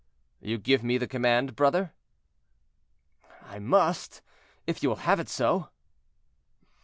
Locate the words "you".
0.39-0.57, 4.81-4.89